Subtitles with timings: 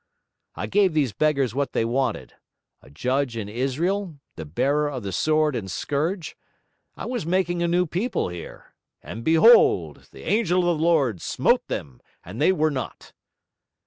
[0.55, 2.33] I gave these beggars what they wanted:
[2.81, 6.35] a judge in Israel, the bearer of the sword and scourge;
[6.97, 11.67] I was making a new people here; and behold, the angel of the Lord smote
[11.67, 13.13] them and they were not!'